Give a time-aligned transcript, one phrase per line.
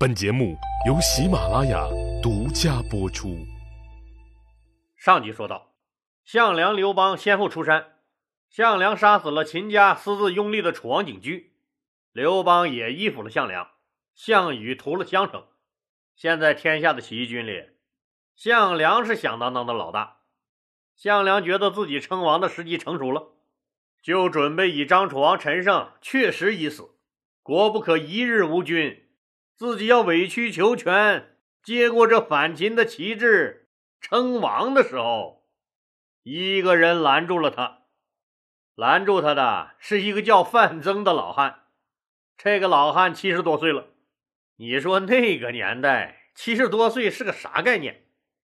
[0.00, 0.56] 本节目
[0.86, 1.86] 由喜马拉雅
[2.22, 3.36] 独家播出。
[4.96, 5.74] 上集说到，
[6.24, 7.98] 项梁、刘邦先后出山，
[8.48, 11.52] 项梁杀死了秦家私自拥立的楚王景驹，
[12.12, 13.72] 刘邦也依附了项梁，
[14.14, 15.44] 项羽屠了襄城。
[16.16, 17.68] 现在天下的起义军里，
[18.34, 20.20] 项梁是响当当的老大。
[20.96, 23.34] 项梁觉得自己称王的时机成熟了，
[24.02, 26.88] 就准备以张楚王陈胜确实已死，
[27.42, 28.99] 国不可一日无君。
[29.60, 33.68] 自己要委曲求全，接过这反秦的旗帜，
[34.00, 35.44] 称王的时候，
[36.22, 37.80] 一个人拦住了他。
[38.74, 41.64] 拦住他的是一个叫范增的老汉。
[42.38, 43.88] 这个老汉七十多岁了。
[44.56, 48.06] 你说那个年代，七十多岁是个啥概念？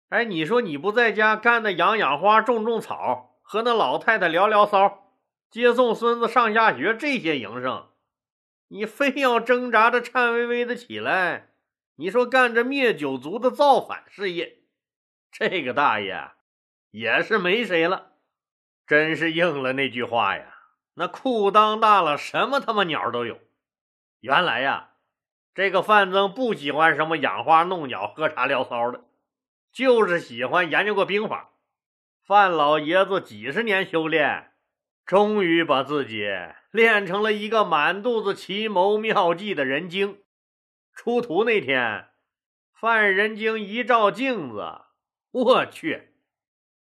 [0.10, 5.13] 哎，你说你不在家干的养养花、种种草，和那老太太聊聊骚，
[5.49, 7.87] 接送孙子上下学这些营生。
[8.70, 11.49] 你非要挣扎着颤巍巍的起来，
[11.95, 14.59] 你说干着灭九族的造反事业，
[15.31, 16.32] 这个大爷
[16.91, 18.13] 也是没谁了。
[18.85, 20.59] 真是应了那句话呀，
[20.96, 23.40] 那裤裆大了，什么他妈鸟都有。
[24.20, 24.91] 原来呀，
[25.54, 29.05] 这个范增不喜欢什么养花弄鸟、喝茶聊骚的，
[29.71, 31.52] 就是喜欢研究个兵法。
[32.24, 34.52] 范老爷子几十年修炼。
[35.05, 36.27] 终于把自己
[36.71, 40.20] 练成了一个满肚子奇谋妙计的人精。
[40.93, 42.09] 出徒那天，
[42.74, 44.82] 范人精一照镜子，
[45.32, 46.13] 我去，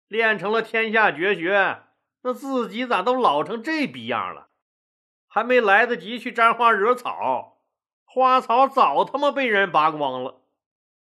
[0.07, 1.83] 练成了天下绝学。
[2.21, 4.47] 那自己咋都老成这逼样了？
[5.27, 7.61] 还没来得及去沾花惹草，
[8.03, 10.41] 花草早他妈被人拔光了。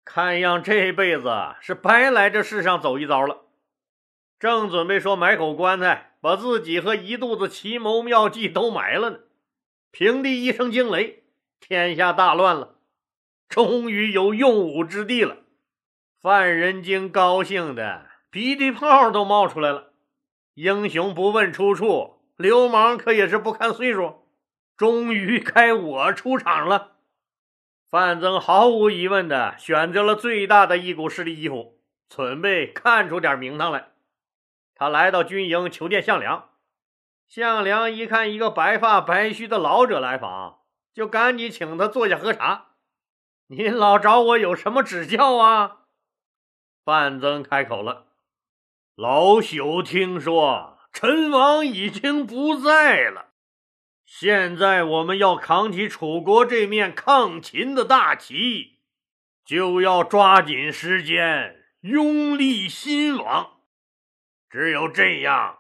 [0.06, 3.46] 看样这辈子是白来这世上走一遭了。
[4.40, 6.11] 正准备说买口棺材。
[6.22, 9.20] 把自己和一肚子奇谋妙计都埋了呢。
[9.92, 11.24] 平地一声惊雷，
[11.60, 12.76] 天下大乱了，
[13.50, 15.38] 终于有用武之地了。
[16.22, 19.92] 范仁京高兴的鼻涕泡都冒出来了。
[20.54, 24.28] 英雄不问出处，流氓可也是不看岁数。
[24.78, 26.98] 终于该我出场了。
[27.90, 33.91] 范增毫无疑问的选择了最大的一股势力衣服，准备看出点名堂来。
[34.82, 36.50] 他来到军营求见项梁，
[37.28, 40.62] 项梁一看一个白发白须的老者来访，
[40.92, 42.70] 就赶紧请他坐下喝茶。
[43.46, 45.82] 您老找我有什么指教啊？
[46.84, 48.08] 范增开口了
[48.98, 53.34] ：“老朽听说陈王已经不在了，
[54.04, 58.80] 现在我们要扛起楚国这面抗秦的大旗，
[59.46, 63.58] 就要抓紧时间拥立新王。”
[64.52, 65.60] 只有这样，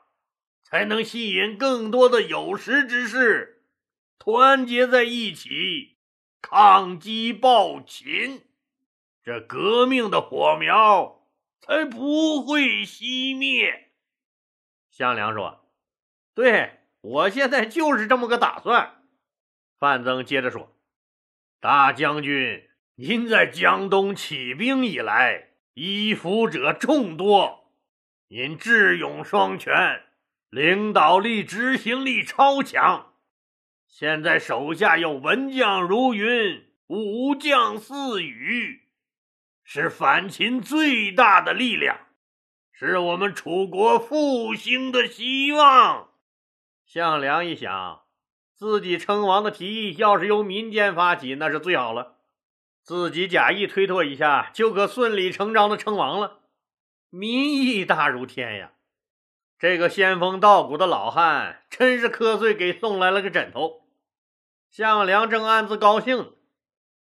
[0.66, 3.64] 才能吸引更多的有识之士
[4.20, 5.96] 团结在一起，
[6.42, 8.44] 抗击暴秦，
[9.24, 11.26] 这革命的火苗
[11.62, 13.94] 才不会熄灭。
[14.90, 15.66] 项梁说
[16.36, 19.06] ：“对我现在就是这么个打算。”
[19.80, 20.76] 范增接着说
[21.62, 27.60] ：“大将军，您在江东起兵以来，依附者众多。”
[28.34, 30.04] 您智勇双全，
[30.50, 33.16] 领导力、执行力超强。
[33.86, 38.84] 现在手下有文将如云，武将似雨，
[39.66, 42.08] 是反秦最大的力量，
[42.72, 46.12] 是我们楚国复兴的希望。
[46.86, 48.04] 项梁一想，
[48.56, 52.20] 自己称王的提议要是由民间发起，那是最好了，
[52.82, 56.38] 自己假意推脱一下，就可顺理成章的称王了。
[57.14, 58.72] 民意大如天呀！
[59.60, 63.86] 这个仙风道骨的老汉真是瞌睡给送来了个枕头。
[64.70, 66.38] 项梁正暗自高兴，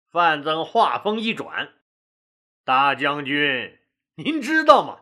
[0.10, 1.74] 范增话锋一转
[2.64, 3.80] ：“大将军，
[4.16, 5.02] 您知道吗？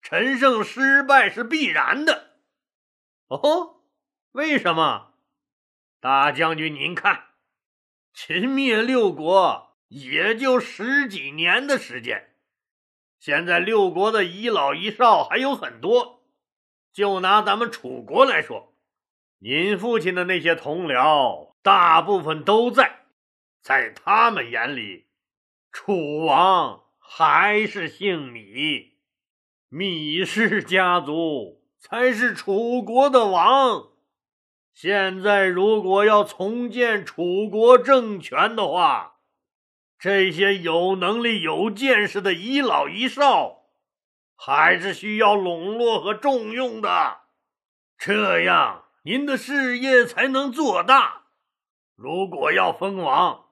[0.00, 2.38] 陈胜失败是必然的。
[3.28, 3.82] 哦，
[4.32, 5.12] 为什么？
[6.00, 7.26] 大将军，您看，
[8.14, 12.28] 秦灭六国也就十几年的时间。”
[13.20, 16.22] 现在六国的遗老遗少还有很多，
[16.90, 18.74] 就拿咱们楚国来说，
[19.40, 23.04] 您父亲的那些同僚大部分都在，
[23.60, 25.08] 在他们眼里，
[25.70, 28.94] 楚王还是姓米，
[29.68, 33.90] 米氏家族才是楚国的王。
[34.72, 39.19] 现在如果要重建楚国政权的话，
[40.00, 43.66] 这些有能力、有见识的遗老遗少，
[44.34, 47.18] 还是需要笼络和重用的，
[47.98, 51.24] 这样您的事业才能做大。
[51.96, 53.48] 如果要封王，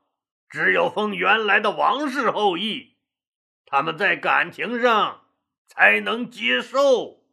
[0.48, 2.96] 只有封原来的王室后裔，
[3.66, 5.26] 他们在感情上
[5.66, 7.24] 才能接受。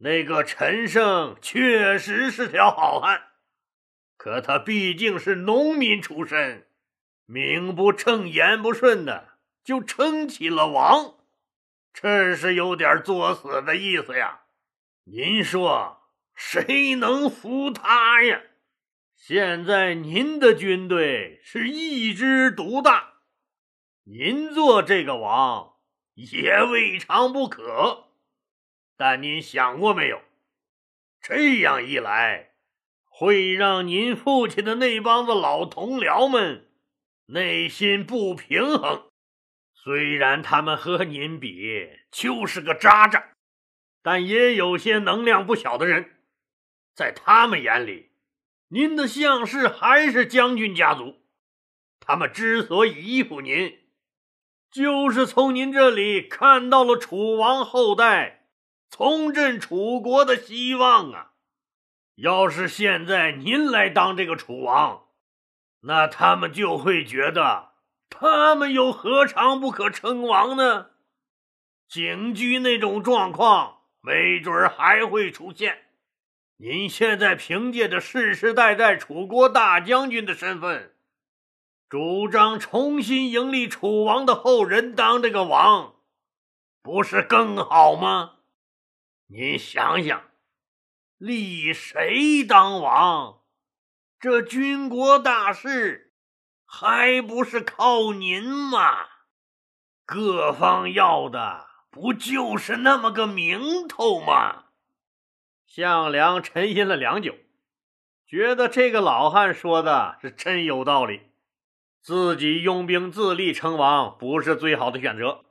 [0.00, 3.28] 那个陈胜确实是条好汉，
[4.18, 6.66] 可他毕竟是农民出身，
[7.32, 11.14] 名不正言不顺的就称起了王，
[11.90, 14.42] 这是有点作死的意思呀。
[15.04, 16.02] 您说
[16.34, 18.42] 谁能服他呀？
[19.16, 23.14] 现在您的军队是一枝独大，
[24.04, 25.76] 您做这个王
[26.12, 28.08] 也未尝不可。
[28.94, 30.20] 但您想过没有？
[31.22, 32.50] 这样一来，
[33.08, 36.68] 会让您父亲的那帮子老同僚们
[37.26, 39.04] 内心不平衡。
[39.74, 43.32] 虽然他们和您比就是个渣渣，
[44.02, 46.22] 但也有些能量不小的人，
[46.94, 48.10] 在他们眼里。
[48.68, 51.22] 您的相氏还是将军家族，
[52.00, 53.80] 他们之所以依附您，
[54.70, 58.46] 就是从您这里看到了楚王后代
[58.88, 61.32] 重振楚国的希望啊！
[62.14, 65.08] 要是现在您来当这个楚王，
[65.82, 67.72] 那他们就会觉得，
[68.08, 70.90] 他们又何尝不可称王呢？
[71.88, 75.86] 景驹那种状况，没准还会出现。
[76.56, 80.94] 您现在凭借着世世代代楚国大将军的身份，
[81.88, 85.96] 主张重新迎立楚王的后人当这个王，
[86.80, 88.36] 不是更好吗？
[89.26, 90.22] 您想想，
[91.18, 93.41] 立谁当王？
[94.22, 96.12] 这军国大事
[96.64, 99.08] 还不是靠您吗？
[100.04, 104.66] 各方要的不就是那么个名头吗？
[105.66, 107.34] 项梁沉吟了良久，
[108.24, 111.22] 觉得这个老汉说的是真有道理，
[112.00, 115.44] 自己拥兵自立称王不是最好的选择，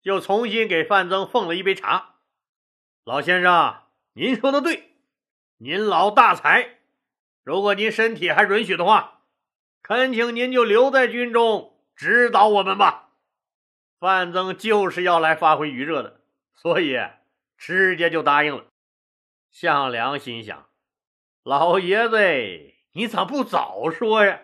[0.00, 2.20] 就重新给范增奉了一杯茶。
[3.02, 3.82] 老先生，
[4.12, 4.96] 您说的对，
[5.56, 6.75] 您老大才，
[7.46, 9.20] 如果您身体还允许的话，
[9.80, 13.10] 恳请您就留在军中指导我们吧。
[14.00, 16.22] 范增就是要来发挥余热的，
[16.56, 16.98] 所以
[17.56, 18.64] 直接就答应了。
[19.52, 20.66] 项梁心想
[21.44, 22.18] ：“老爷子，
[22.94, 24.40] 你咋不早说呀？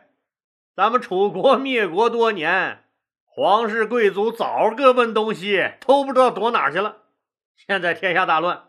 [0.77, 2.85] 咱们楚国灭国多年，
[3.25, 6.99] 皇室贵族早各奔东西，都不知道躲哪去了。
[7.57, 8.69] 现在天下大乱，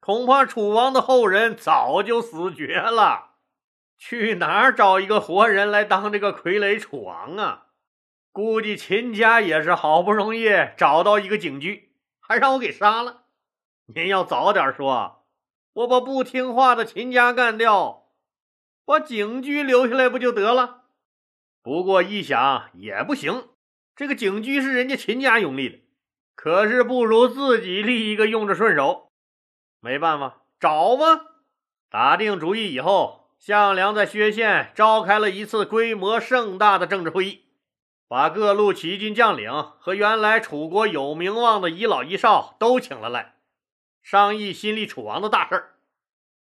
[0.00, 3.29] 恐怕楚王的后人早就死绝了。
[4.00, 7.66] 去哪儿找一个活人来当这个傀儡楚王啊？
[8.32, 13.26] 估计秦家也是好不容易找到一个景驹，还让我给杀了。
[13.94, 15.18] 您要早点说。”
[15.72, 18.08] 我把不听话的秦家干掉，
[18.84, 20.82] 把景驹留下来不就得了？
[21.62, 23.50] 不过一想也不行，
[23.94, 25.78] 这个景驹是人家秦家拥立的，
[26.34, 29.12] 可是不如自己立一个用着顺手。
[29.78, 31.26] 没办法，找吧。
[31.88, 37.46] 打定主意以后，项梁在薛县召开了一次规模盛大的政治会议，
[38.06, 43.36] 把各路起义军将领和原来楚国有名望的遗老遗少都请了来。
[44.02, 45.70] 商议新立楚王的大事儿，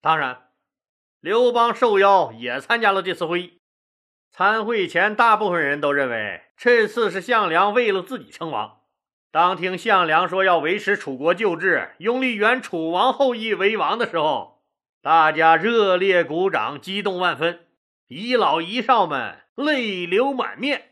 [0.01, 0.49] 当然，
[1.21, 3.59] 刘邦受邀也参加了这次会议。
[4.29, 8.81] 参会前，大部分人都认为这次是项梁为了自己称王。
[9.31, 14.52] 当听项梁说要维持楚国旧制，拥立原楚王后裔为王的时候，
[15.03, 17.67] 大家热烈鼓掌，激动万分，
[18.07, 20.91] 遗老遗少们泪流满面，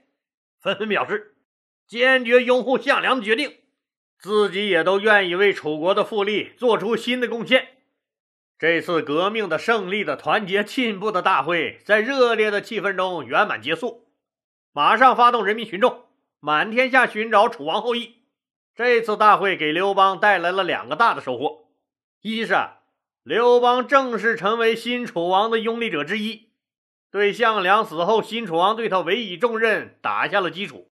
[0.59, 1.37] 纷纷表示
[1.87, 3.59] 坚决拥护项梁的决定。
[4.19, 7.69] 自己也都愿意为楚国的复立做出新的贡献。
[8.59, 14.11] 这次革命的胜利的团结进步的大会，在热烈的气氛中圆满结束。
[14.73, 16.03] 马上发动人民群众
[16.41, 18.25] 满天下寻找楚王后裔。
[18.75, 21.69] 这次大会给刘邦带来了两个大的收获：
[22.19, 22.57] 一是
[23.23, 26.49] 刘邦正式成为新楚王的拥立者之一，
[27.11, 30.89] 对项梁死后新楚王对他委以重任打下了基础。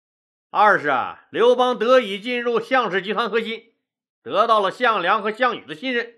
[0.50, 3.74] 二是啊，刘邦得以进入项氏集团核心，
[4.22, 6.14] 得到了项梁和项羽的信任。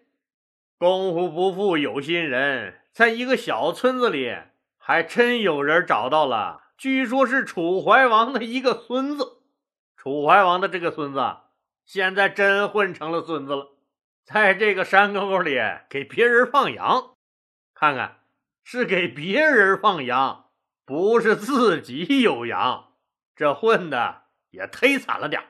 [0.78, 4.32] 功夫不负有心人，在一个小村子里，
[4.78, 9.38] 还真有人找到了，据说是楚怀王的一个孙子。
[9.96, 11.20] 楚怀王的这个孙子，
[11.84, 13.75] 现在真混成了孙子了，
[14.26, 15.56] 在这个山沟沟里
[15.88, 17.14] 给别人放羊。
[17.72, 18.18] 看看，
[18.64, 20.50] 是给别人放羊，
[20.84, 22.92] 不是自己有羊，
[23.34, 24.24] 这混的。
[24.50, 25.42] 也忒惨了点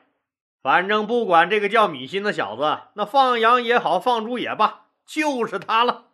[0.61, 6.07] 反正不管这个叫米心的小子，那放羊也好，放猪也罢，就是他了。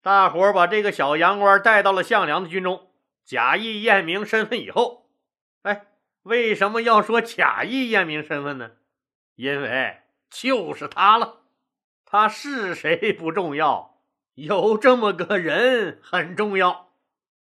[0.00, 2.90] 大伙把这个小羊倌带到了项梁的军中，
[3.24, 5.10] 假意验明身份以后，
[5.62, 5.86] 哎，
[6.22, 8.70] 为什么要说假意验明身份呢？
[9.34, 9.98] 因为
[10.30, 11.43] 就是他了。
[12.06, 13.98] 他是谁不重要，
[14.34, 16.92] 有这么个人很重要。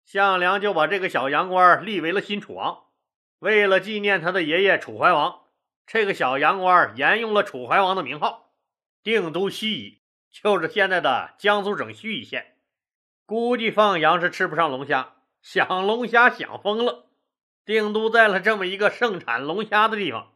[0.04, 2.84] 项梁就把这个小洋官立为了新楚王。
[3.38, 5.40] 为了纪念他的爷爷楚怀王，
[5.86, 8.50] 这个小洋官沿用了楚怀王的名号。
[9.02, 12.56] 定都西夷，就是现在的江苏省盱眙县。
[13.24, 17.06] 估计放羊是吃不上龙虾，想龙虾想疯了。
[17.64, 20.32] 定都在了这么一个盛产龙虾的地方。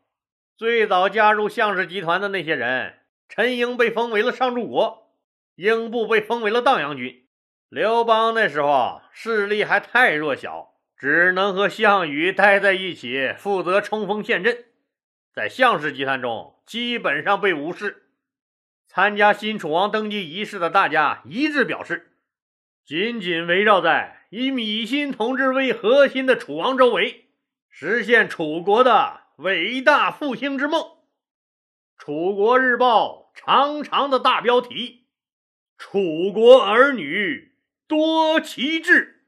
[0.56, 3.00] 最早加入项氏集团的那些人。
[3.28, 5.10] 陈英被封为了上柱国，
[5.56, 7.26] 英布被封为了荡阳君。
[7.68, 14.64] 刘邦那时候势力还太弱小，只能和项羽待在一起，负责冲锋陷阵，
[15.32, 18.02] 在项氏集团中基本上被无视。
[18.86, 22.12] 参加新楚王登基仪式的大家一致表示，
[22.84, 27.24] 紧紧围绕在以芈心同志为核心的楚王周围，
[27.68, 30.84] 实现楚国的伟大复兴之梦。
[31.96, 35.06] 楚国日报长长的大标题
[35.78, 37.54] ：“楚国儿女
[37.86, 39.26] 多奇志，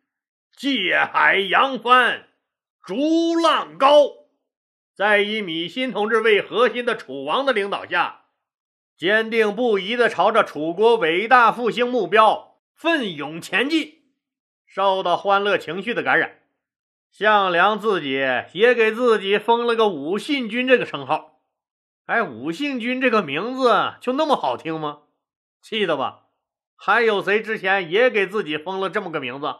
[0.56, 2.28] 借海扬帆，
[2.84, 4.26] 逐浪高。”
[4.94, 8.22] 在以米新同志为核心的楚王的领导下，
[8.96, 14.02] 坚定不移地朝着楚国伟大复兴目标奋勇前进。
[14.66, 16.40] 受到欢乐情绪的感染，
[17.10, 18.12] 项梁自己
[18.52, 21.35] 也给自己封了个“武信君”这个称号。
[22.06, 25.02] 哎，武信君这个名字就那么好听吗？
[25.60, 26.26] 记得吧？
[26.76, 29.56] 还有谁之前也给自己封了这么个名字？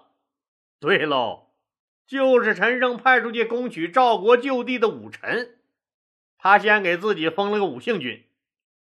[0.78, 1.48] 对喽，
[2.06, 5.58] 就是陈胜派出去攻取赵国旧地的武臣，
[6.38, 8.24] 他先给自己封了个武信君，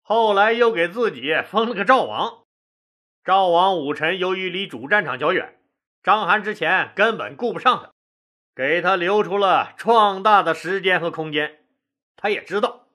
[0.00, 2.44] 后来又给自己封了个赵王。
[3.24, 5.58] 赵王武臣由于离主战场较远，
[6.04, 7.90] 章邯之前根本顾不上他，
[8.54, 11.64] 给他留出了壮大的时间和空间。
[12.14, 12.85] 他也知道。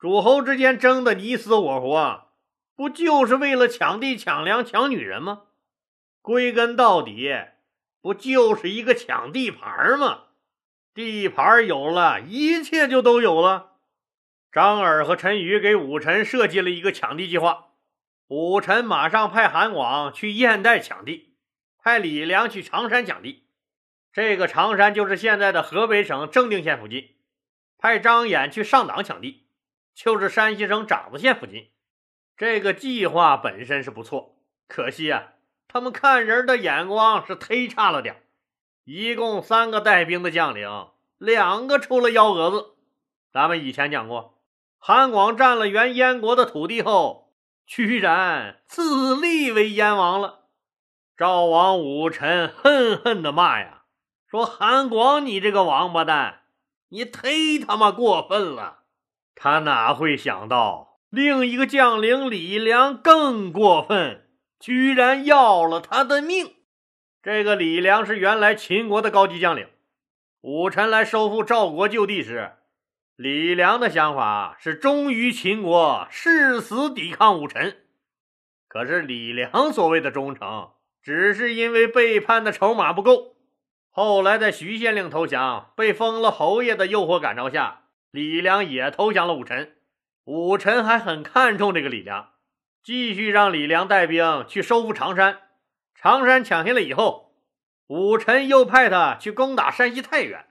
[0.00, 2.30] 诸侯之间争得你死我活，
[2.74, 5.42] 不就是为了抢地、抢粮、抢女人吗？
[6.22, 7.30] 归根到底，
[8.00, 10.22] 不就是一个抢地盘吗？
[10.94, 13.72] 地盘有了，一切就都有了。
[14.50, 17.72] 张耳和陈馀给武臣设计了一个抢地计划，
[18.28, 21.34] 武臣马上派韩广去燕代抢地，
[21.78, 23.44] 派李良去常山抢地。
[24.14, 27.10] 这个常山就是现在的河北省正定县附近，
[27.76, 29.44] 派张衍去上党抢地。
[29.94, 31.70] 就是山西省长子县附近，
[32.36, 35.34] 这个计划本身是不错，可惜啊，
[35.68, 38.22] 他们看人的眼光是忒差了点。
[38.84, 42.76] 一共三个带兵的将领，两个出了幺蛾子。
[43.32, 44.40] 咱们以前讲过，
[44.78, 47.34] 韩广占了原燕国的土地后，
[47.66, 50.46] 居然自立为燕王了。
[51.16, 53.82] 赵王武臣恨恨的骂呀，
[54.26, 56.44] 说韩广你这个王八蛋，
[56.88, 58.79] 你忒他妈过分了。
[59.34, 66.54] 他哪会想到，另一个将领李良更过分，居然要了他的命。
[67.22, 69.68] 这个李良是原来秦国的高级将领。
[70.42, 72.52] 武臣来收复赵国旧地时，
[73.16, 77.76] 李良的想法是忠于秦国，誓死抵抗武臣。
[78.66, 80.70] 可是李良所谓的忠诚，
[81.02, 83.36] 只是因为背叛的筹码不够。
[83.90, 87.82] 后来在徐县令投降，被封了侯爷的诱惑感召下。
[88.10, 89.76] 李良也投降了武臣，
[90.24, 92.32] 武臣还很看重这个李良，
[92.82, 95.42] 继续让李良带兵去收复常山。
[95.94, 97.36] 常山抢下来以后，
[97.86, 100.46] 武臣又派他去攻打山西太原。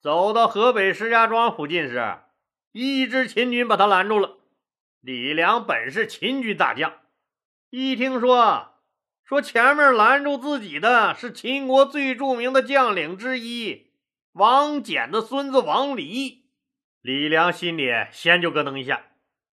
[0.00, 2.18] 走到河北石家庄附近时，
[2.72, 4.38] 一支秦军把他拦住了。
[5.00, 6.92] 李良本是秦军大将，
[7.70, 8.74] 一听说
[9.24, 13.94] 说前面拦住自己的是秦国最著名的将领之一
[14.32, 16.43] 王翦的孙子王离。
[17.04, 19.04] 李良心里先就咯噔一下，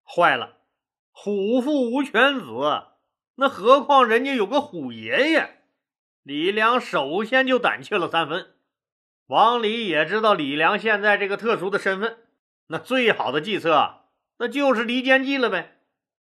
[0.06, 0.56] 坏了，
[1.10, 2.46] 虎父无犬子，
[3.34, 5.62] 那何况人家有个虎爷爷？
[6.22, 8.54] 李良首先就胆怯了三分。
[9.26, 12.20] 王离也知道李良现在这个特殊的身份，
[12.68, 14.06] 那最好的计策
[14.38, 15.76] 那就是离间计了呗。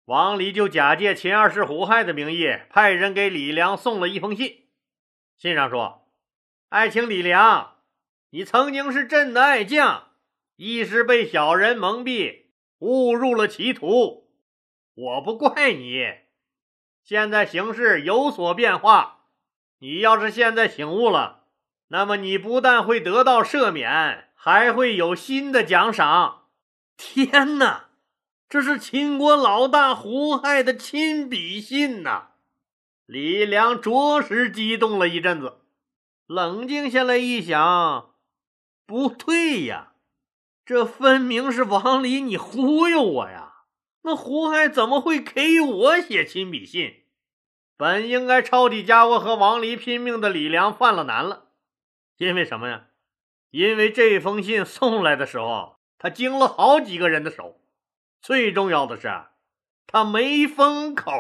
[0.05, 4.67] 王离就假借秦二世胡亥的名义，派人给李良送了一封信，
[5.39, 6.07] 信上说
[6.69, 7.77] ：“爱卿李良，
[8.29, 10.09] 你曾经是朕的爱将。”
[10.57, 12.45] 一时被小人蒙蔽，
[12.79, 14.31] 误入了歧途，
[14.95, 16.07] 我不怪你。
[17.03, 19.27] 现在形势有所变化，
[19.81, 21.49] 你要是现在醒悟了，
[21.89, 26.49] 那么你不但会得到赦免，还会有新的奖赏。
[26.97, 27.91] 天哪，
[28.49, 32.29] 这是秦国老大胡亥的亲笔信呐！
[33.07, 35.59] 李良着实激动了一阵子，
[36.27, 38.15] 冷静下来一想。
[38.87, 39.94] 不对呀，
[40.67, 43.65] 这分明是王离你忽悠我呀！
[44.03, 47.05] 那胡亥怎么会给我写亲笔信？
[47.77, 51.49] 本应该抄起家伙和王离拼命的李良犯了难了，
[52.17, 52.87] 因为什么呀？
[53.51, 57.61] 因为这封信送来的时候，他经了好几个人的手，
[58.23, 59.09] 最重要的是，
[59.87, 61.13] 他没封口，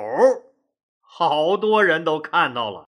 [1.01, 2.87] 好多人都看到了。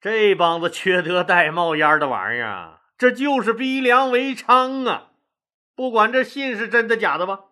[0.00, 5.09] 这帮子缺德带冒烟的玩意儿，这就是逼良为娼啊！
[5.80, 7.44] 不管这信是真的假的吧，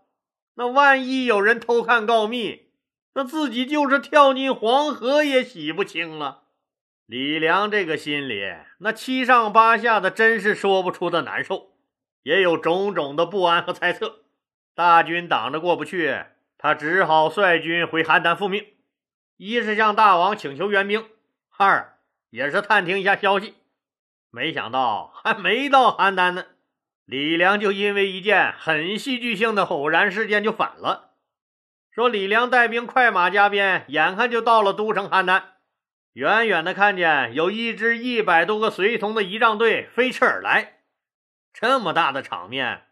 [0.57, 2.69] 那万一有人偷看告密。
[3.15, 6.43] 那自己就是跳进黄河也洗不清了。
[7.07, 8.45] 李良这个心里
[8.81, 11.73] 那七上八下的，真是说不出的难受，
[12.23, 14.25] 也有种种的不安和猜测。
[14.75, 16.23] 大军挡着过不去，
[16.59, 18.63] 他只好率军回邯郸复命。
[19.39, 21.03] 一是向大王请求援兵，
[21.57, 23.55] 二也是探听一下消息。
[24.31, 26.45] 没想到还没到邯郸呢，
[27.09, 31.13] 李良就因为一件很戏剧性的偶然事件就反了。
[31.91, 35.43] 说李良带兵快马加鞭，眼看就到了都城邯郸，
[36.13, 40.81] 远远的看见有一支一百多个随从的仪仗队飞驰而来。
[41.55, 42.83] 这么大的场面，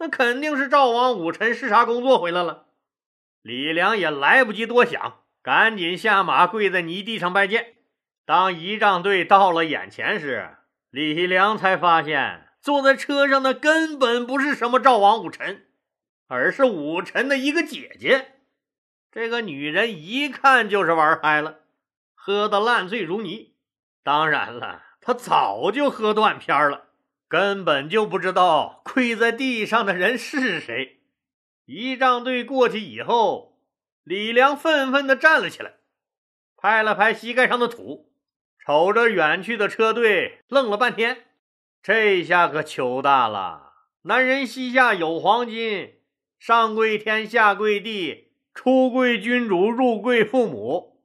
[0.00, 2.66] 那肯定是赵王武臣视察工作回来了。
[3.40, 7.74] 李良也来不及多想，赶紧下马跪在泥地上拜见。
[8.26, 10.56] 当仪仗队到了眼前时，
[10.90, 15.66] 李良才发现坐在车上的根本不是什么赵王武臣，
[16.26, 18.36] 而是武臣的一个姐姐。
[19.10, 21.60] 这个女人一看就是玩嗨了，
[22.14, 23.54] 喝得烂醉如泥。
[24.04, 26.90] 当然了，她早就喝断片了，
[27.28, 31.00] 根本就不知道跪在地上的人是谁。
[31.64, 33.58] 仪仗队过去以后，
[34.04, 35.74] 李良愤愤地站了起来，
[36.56, 38.12] 拍了拍膝盖上的土，
[38.58, 41.26] 瞅着远去的车队，愣了半天。
[41.82, 43.72] 这下可糗大了！
[44.02, 45.94] 男人膝下有黄金，
[46.38, 48.28] 上跪天，下跪地。
[48.52, 51.00] 出跪君主，入跪父母，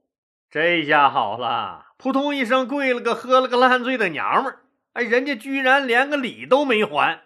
[0.50, 4.62] 这下好了，扑通一声跪了个喝了个烂醉的娘们儿，
[4.93, 7.21] 哎，人家居然连个礼都没还，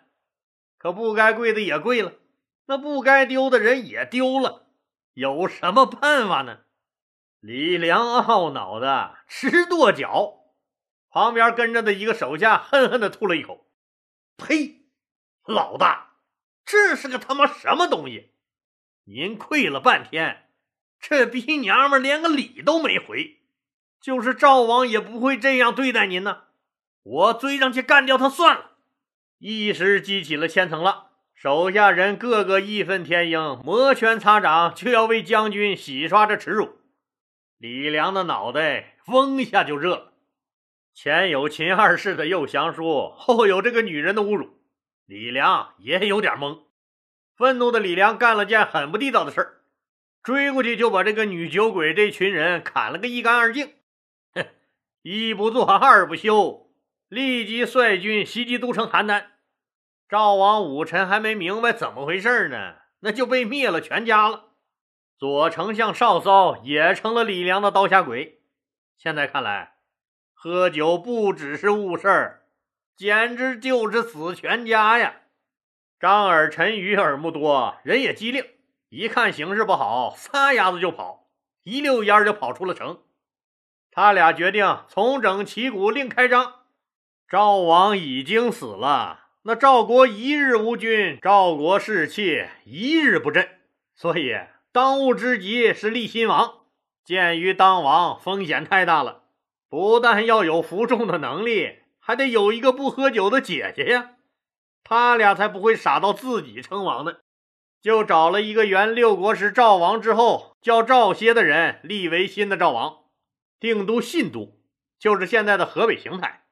[0.78, 2.12] 可不该跪的也跪了，
[2.68, 4.68] 那不该丢的人也丢了，
[5.14, 6.60] 有什么办法呢？
[7.40, 10.39] 李良懊恼的直跺脚，
[11.10, 13.68] 旁边跟着的一个手下恨恨的吐了一口
[14.38, 14.82] ：“呸！
[15.46, 16.14] 老大，
[16.66, 18.32] 这是个他妈什么东西？”
[19.06, 20.50] 您跪了半天，
[21.00, 23.40] 这逼娘们连个礼都没回，
[24.00, 26.44] 就是赵王也不会这样对待您呢。
[27.02, 28.72] 我追上去干掉他算了。
[29.40, 36.78] 一时激起了千层浪，手下人个个义愤填膺，摩拳擦掌，就要为将军洗刷这耻辱。
[37.58, 40.14] 李良的脑袋嗡一下就热了。
[41.02, 44.60] 前有秦二世的诱降书，后有这个女人的侮辱，
[45.06, 46.64] 李良也有点懵。
[47.38, 49.62] 愤怒的李良干了件很不地道的事儿，
[50.22, 53.76] 追过去就把这个女酒鬼这群人砍了个一干二净。
[54.34, 54.46] 哼，
[55.02, 56.70] 一不做二不休，
[57.08, 59.24] 立即率军袭击都城邯郸。
[60.10, 64.48] 赵王武臣还没明白怎么回事呢，那就被灭了全家了。
[65.18, 68.42] 左丞相少骚也成了李良的刀下鬼。
[68.98, 69.76] 现在看来，
[70.42, 72.44] 喝酒不只是误事儿，
[72.96, 75.16] 简直就是死全家呀！
[76.00, 78.46] 张耳、陈馀耳目多，人也机灵，
[78.88, 81.28] 一看形势不好，撒丫子就跑，
[81.64, 83.02] 一溜烟就跑出了城。
[83.92, 86.62] 他俩决定重整旗鼓，另开张。
[87.28, 93.46] 赵王已经死了，那赵国一日无君，赵国士气一日不振，
[93.94, 94.38] 所以
[94.72, 96.60] 当务之急是立新王。
[97.04, 99.24] 鉴于当王风险太大了，
[99.70, 104.16] 不但要有服众的能力，还得有一个不喝酒的姐姐呀。
[104.84, 107.18] 他俩才不会傻到自己称王呢，
[107.82, 113.04] 就找了一个原六国时赵王之后叫赵歇的人立为新的赵王，
[113.60, 114.60] 定都信都，
[114.98, 116.46] 就是现在的河北邢台，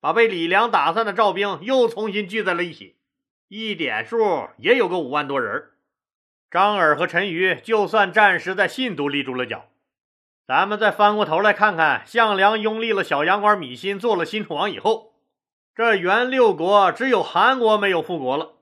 [0.00, 2.96] 把被李良打散的赵兵又重新聚在了一起，
[3.46, 5.70] 一点数也有个五万多人。
[6.50, 9.68] 张耳和陈馀就算暂时在信都立住了脚，
[10.46, 15.14] 咱们再翻过头来看看项梁拥立了小阳关芈心做了新楚王以后。
[15.74, 18.52] 这原六国只有韩国没有复国了，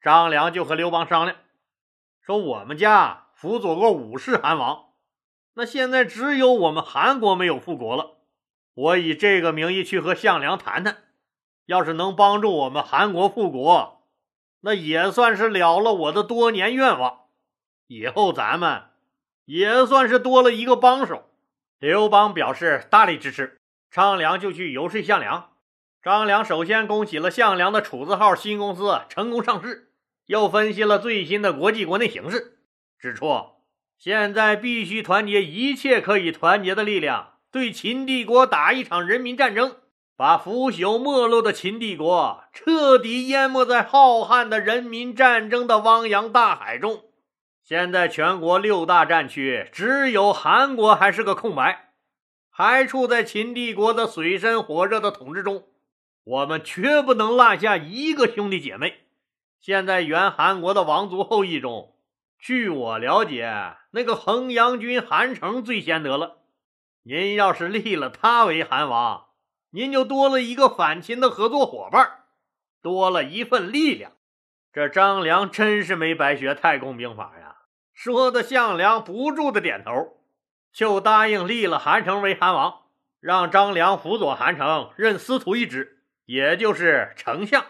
[0.00, 1.36] 张良就和刘邦商量，
[2.20, 4.86] 说我们家辅佐过五世韩王，
[5.54, 8.16] 那现在只有我们韩国没有复国了，
[8.74, 10.96] 我以这个名义去和项梁谈谈，
[11.66, 14.02] 要是能帮助我们韩国复国，
[14.62, 17.26] 那也算是了了我的多年愿望，
[17.86, 18.82] 以后咱们
[19.44, 21.30] 也算是多了一个帮手。
[21.78, 23.58] 刘邦表示大力支持，
[23.90, 25.50] 张良就去游说项梁。
[26.02, 29.90] 张良首先恭喜了项梁的楚字号新公司成功上市，
[30.26, 32.58] 又分析了最新的国际国内形势，
[32.98, 33.28] 指出
[33.98, 39.76] 现在必须团结一切可以团结的力量，对秦帝国打一场人民战争，
[40.16, 47.04] 把腐朽没落的秦帝国彻底淹没在浩瀚的人民战争的汪洋大海中。
[47.72, 51.94] 现在全国六大战区只有韩国还是个空白，
[52.50, 55.64] 还处在秦帝国的水深火热的统治中。
[56.22, 59.06] 我们绝不能落下一个兄弟姐妹。
[59.58, 61.96] 现在原韩国的王族后裔中，
[62.38, 66.42] 据我了解，那个衡阳君韩城最先得了。
[67.04, 69.28] 您要是立了他为韩王，
[69.70, 72.24] 您就多了一个反秦的合作伙伴，
[72.82, 74.12] 多了一份力量。
[74.74, 77.51] 这张良真是没白学太公兵法呀！
[77.92, 80.18] 说的项梁不住的点头，
[80.72, 82.82] 就答应立了韩城为韩王，
[83.20, 85.98] 让张良辅佐韩城，任司徒一职。
[86.24, 87.64] 也就是丞相，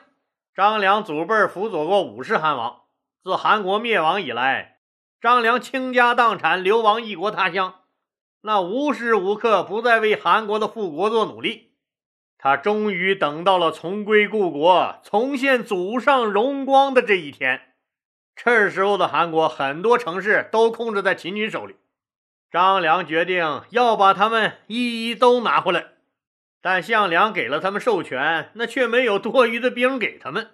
[0.55, 2.83] 张良祖辈辅佐过五世韩王。
[3.23, 4.79] 自韩国灭亡以来，
[5.21, 7.81] 张良倾家荡产，流亡异国他乡，
[8.43, 11.73] 那无时无刻不在为韩国的复国做努力。
[12.39, 17.72] 他终于等到了重归故国、重现祖上荣光的这一天。
[18.35, 21.77] 这时候的韩国，很多城市都控制在秦军手里。
[22.51, 25.87] 张良决定要把他们一一都拿回来。
[26.61, 30.51] 但项梁给了他们授权，那却没有多余的兵给他们。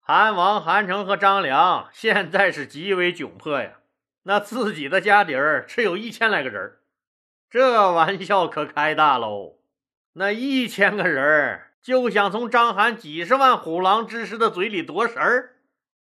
[0.00, 3.78] 韩王韩成和张良现在是极为窘迫呀，
[4.24, 6.78] 那自己的家底儿只有一千来个人
[7.48, 9.58] 这玩笑可开大喽！
[10.14, 15.51] 那一千个人就想从章邯几十万虎狼之师的嘴里夺食儿，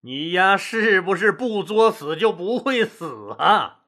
[0.06, 3.84] 你呀是不是不作死就不会死啊？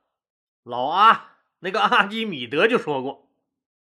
[0.64, 3.29] 老阿那个阿基米德就说过，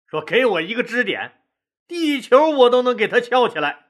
[0.05, 1.41] 说给我一个支点。
[1.87, 3.85] 地球我都能给他撬起来。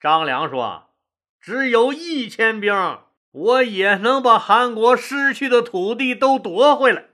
[0.00, 0.88] 张良说
[1.42, 2.72] ：“只有一千兵，
[3.32, 7.04] 我也能把韩国失去的土地都夺回来。”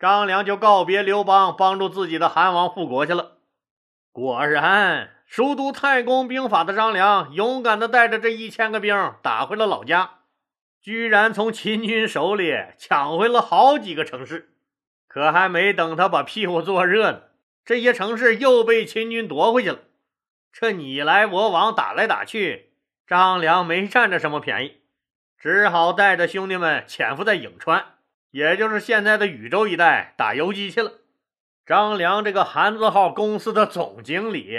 [0.00, 3.32] 张良就告别刘邦，帮助自己的韩王复国去了。
[4.10, 10.18] 果然，熟读太公兵法的张良，勇敢地带着这一千个兵打回了老家，
[10.78, 14.52] 居然从秦军手里抢回了好几个城市。
[15.08, 17.22] 可还没等他把屁股坐热呢。
[17.64, 19.78] 这些城市又被秦军夺回去了，
[20.52, 22.74] 这你来我往打来打去，
[23.06, 24.82] 张良没占着什么便宜，
[25.38, 27.94] 只好带着兄弟们潜伏在颍川，
[28.32, 30.92] 也就是现在的禹州一带打游击去了。
[31.64, 34.58] 张良这个韩字号公司的总经理，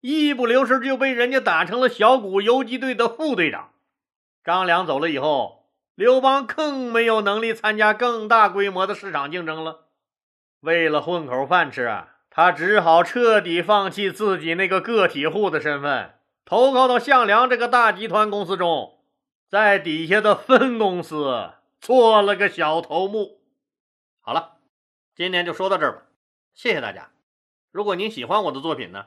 [0.00, 3.72] 一不留神就被人家打成了小股游击队的副队长。
[4.42, 9.88] 张良走了以后，刘邦更没有能力参加更大规模的市场竞争了。
[10.60, 12.16] 为了混口饭吃啊！
[12.32, 19.00] 他只好彻底放弃自己那个个体户的身份，投靠到项梁这个大集团公司中，
[19.48, 23.40] 在底下的分公司做了个小头目。
[24.20, 24.58] 好了，
[25.12, 26.02] 今天就说到这儿吧，
[26.54, 27.10] 谢谢大家。
[27.72, 29.06] 如果您喜欢我的作品呢，